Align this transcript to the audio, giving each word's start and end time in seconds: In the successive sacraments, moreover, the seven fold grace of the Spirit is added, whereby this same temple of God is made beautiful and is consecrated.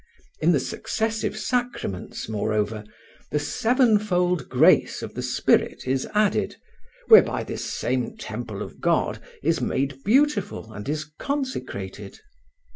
In 0.39 0.51
the 0.51 0.59
successive 0.59 1.37
sacraments, 1.37 2.27
moreover, 2.27 2.83
the 3.29 3.37
seven 3.37 3.99
fold 3.99 4.49
grace 4.49 5.03
of 5.03 5.13
the 5.13 5.21
Spirit 5.21 5.83
is 5.85 6.07
added, 6.15 6.55
whereby 7.09 7.43
this 7.43 7.63
same 7.63 8.17
temple 8.17 8.63
of 8.63 8.79
God 8.81 9.21
is 9.43 9.61
made 9.61 10.03
beautiful 10.03 10.73
and 10.73 10.89
is 10.89 11.03
consecrated. 11.19 12.19